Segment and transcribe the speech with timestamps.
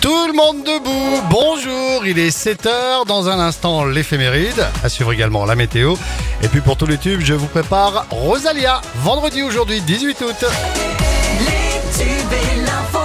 [0.00, 5.44] Tout le monde debout, bonjour, il est 7h, dans un instant l'éphéméride, à suivre également
[5.44, 5.96] la météo.
[6.42, 10.44] Et puis pour tous les tubes, je vous prépare Rosalia, vendredi aujourd'hui 18 août.
[11.40, 12.97] Les tubes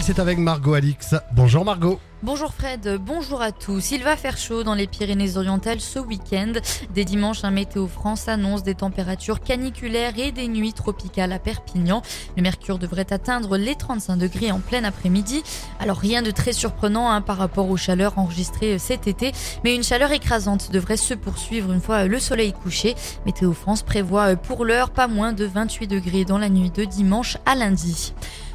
[0.00, 1.14] C'est avec Margot Alix.
[1.32, 1.98] Bonjour Margot.
[2.22, 3.92] Bonjour Fred, bonjour à tous.
[3.92, 6.52] Il va faire chaud dans les Pyrénées-Orientales ce week-end.
[6.92, 12.02] Dès dimanche, un Météo France annonce des températures caniculaires et des nuits tropicales à Perpignan.
[12.36, 15.42] Le mercure devrait atteindre les 35 degrés en plein après-midi.
[15.78, 19.84] Alors rien de très surprenant hein, par rapport aux chaleurs enregistrées cet été, mais une
[19.84, 22.94] chaleur écrasante devrait se poursuivre une fois le soleil couché.
[23.26, 27.36] Météo France prévoit pour l'heure pas moins de 28 degrés dans la nuit de dimanche
[27.46, 28.12] à lundi.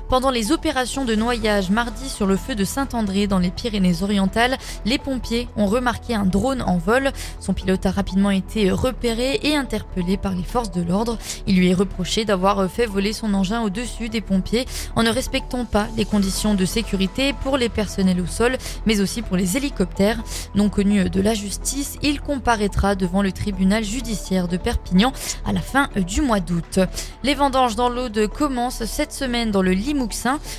[0.09, 4.99] Pendant les opérations de noyage mardi sur le feu de Saint-André dans les Pyrénées-Orientales, les
[4.99, 7.11] pompiers ont remarqué un drone en vol.
[7.39, 11.17] Son pilote a rapidement été repéré et interpellé par les forces de l'ordre.
[11.47, 15.65] Il lui est reproché d'avoir fait voler son engin au-dessus des pompiers en ne respectant
[15.65, 20.21] pas les conditions de sécurité pour les personnels au sol, mais aussi pour les hélicoptères.
[20.53, 25.11] Non connu de la justice, il comparaîtra devant le tribunal judiciaire de Perpignan
[25.45, 26.79] à la fin du mois d'août.
[27.23, 30.09] Les vendanges dans l'Aude commencent cette semaine dans le Limoux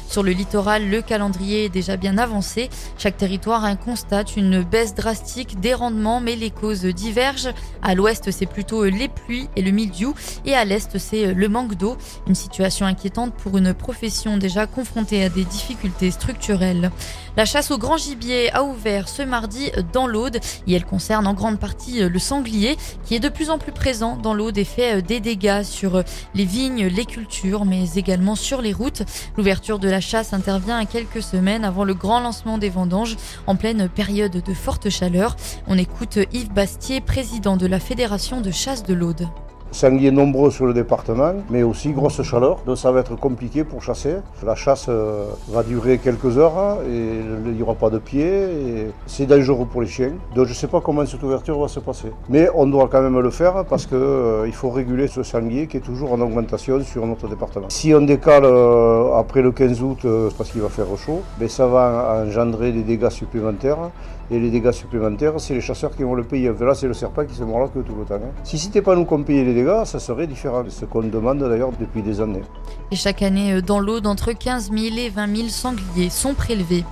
[0.08, 2.70] sur le littoral, le calendrier est déjà bien avancé.
[2.98, 7.52] Chaque territoire constate une baisse drastique des rendements, mais les causes divergent.
[7.82, 11.74] À l'ouest, c'est plutôt les pluies et le mildiou, et à l'est, c'est le manque
[11.74, 11.96] d'eau.
[12.28, 16.90] Une situation inquiétante pour une profession déjà confrontée à des difficultés structurelles.
[17.36, 20.38] La chasse au grand gibier a ouvert ce mardi dans l'Aude
[20.68, 24.16] et elle concerne en grande partie le sanglier qui est de plus en plus présent
[24.16, 26.04] dans l'Aude et fait des dégâts sur
[26.34, 29.02] les vignes, les cultures, mais également sur les routes.
[29.36, 33.56] L'ouverture de la chasse intervient à quelques semaines avant le grand lancement des vendanges en
[33.56, 35.36] pleine période de forte chaleur.
[35.66, 39.28] On écoute Yves Bastier, président de la Fédération de chasse de l'Aude
[39.74, 42.58] sangliers nombreux sur le département, mais aussi grosse chaleur.
[42.66, 44.16] Donc ça va être compliqué pour chasser.
[44.44, 48.92] La chasse euh, va durer quelques heures hein, et il n'y aura pas de pied.
[49.06, 50.12] C'est dangereux pour les chiens.
[50.34, 52.08] Donc je ne sais pas comment cette ouverture va se passer.
[52.28, 55.78] Mais on doit quand même le faire parce qu'il euh, faut réguler ce sanglier qui
[55.78, 57.66] est toujours en augmentation sur notre département.
[57.68, 60.06] Si on décale euh, après le 15 août
[60.38, 63.90] parce qu'il va faire chaud, ça va engendrer des dégâts supplémentaires.
[64.30, 66.50] Et les dégâts supplémentaires, c'est les chasseurs qui vont le payer.
[66.58, 68.14] Là, c'est le serpent qui se mord la queue tout le temps.
[68.14, 68.32] Hein.
[68.42, 70.64] Si c'était pas nous qu'on payait les dégâts, ça serait différent.
[70.68, 72.42] Ce qu'on demande d'ailleurs depuis des années.
[72.90, 76.84] Et chaque année, euh, dans l'eau, d'entre 15 000 et 20 000 sangliers sont prélevés.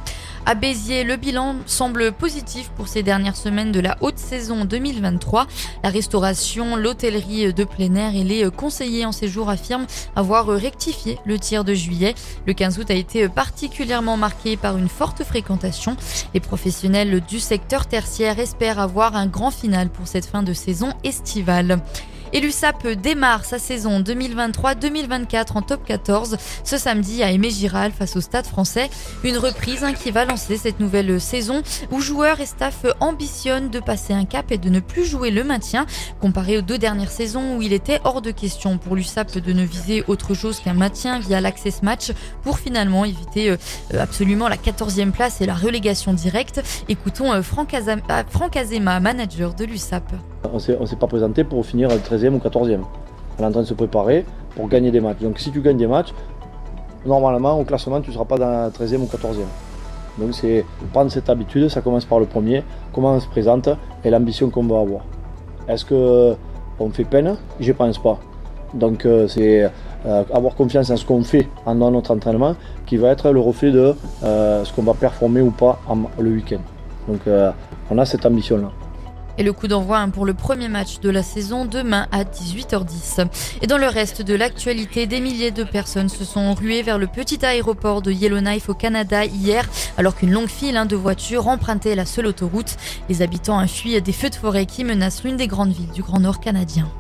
[0.45, 5.47] À Béziers, le bilan semble positif pour ces dernières semaines de la haute saison 2023.
[5.85, 11.39] La restauration, l'hôtellerie de plein air et les conseillers en séjour affirment avoir rectifié le
[11.39, 12.17] tir de juillet.
[12.45, 15.97] Le 15 août a été particulièrement marqué par une forte fréquentation.
[16.35, 20.89] Les professionnels du secteur tertiaire espèrent avoir un grand final pour cette fin de saison
[21.05, 21.79] estivale.
[22.35, 28.17] Et l'USAP démarre sa saison 2023-2024 en top 14 ce samedi à Aimé Giral face
[28.17, 28.89] au Stade français.
[29.23, 33.81] Une reprise hein, qui va lancer cette nouvelle saison où joueurs et staff ambitionnent de
[33.81, 35.85] passer un cap et de ne plus jouer le maintien
[36.21, 39.65] comparé aux deux dernières saisons où il était hors de question pour l'USAP de ne
[39.65, 43.57] viser autre chose qu'un maintien via l'access match pour finalement éviter euh,
[43.99, 46.63] absolument la 14e place et la relégation directe.
[46.89, 50.15] Écoutons euh, Franck Azema, manager de l'USAP.
[50.51, 52.81] On ne s'est pas présenté pour finir 13e ou 14e.
[53.39, 55.21] On est en train de se préparer pour gagner des matchs.
[55.21, 56.13] Donc si tu gagnes des matchs,
[57.07, 59.47] normalement au classement tu ne seras pas dans la 13e ou 14e.
[60.19, 63.69] Donc c'est prendre cette habitude, ça commence par le premier, comment on se présente
[64.05, 65.03] et l'ambition qu'on va avoir.
[65.69, 67.37] Est-ce qu'on fait peine?
[67.61, 68.19] Je ne pense pas.
[68.75, 69.71] Donc euh, c'est
[70.07, 73.71] euh, avoir confiance en ce qu'on fait en notre entraînement qui va être le reflet
[73.71, 75.81] de euh, ce qu'on va performer ou pas
[76.19, 76.61] le week-end.
[77.09, 77.21] Donc
[77.91, 78.71] on a cette ambition-là.
[79.39, 83.27] Et le coup d'envoi hein, pour le premier match de la saison demain à 18h10.
[83.63, 87.07] Et dans le reste de l'actualité, des milliers de personnes se sont ruées vers le
[87.07, 91.95] petit aéroport de Yellowknife au Canada hier, alors qu'une longue file hein, de voitures empruntait
[91.95, 92.77] la seule autoroute.
[93.09, 96.21] Les habitants fui des feux de forêt qui menacent l'une des grandes villes du Grand
[96.21, 96.91] Nord canadien.